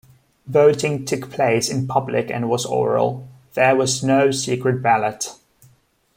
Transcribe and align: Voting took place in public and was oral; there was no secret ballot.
Voting 0.47 1.05
took 1.05 1.29
place 1.29 1.69
in 1.69 1.85
public 1.87 2.31
and 2.31 2.49
was 2.49 2.65
oral; 2.65 3.27
there 3.53 3.75
was 3.75 4.03
no 4.03 4.31
secret 4.31 4.81
ballot. 4.81 5.35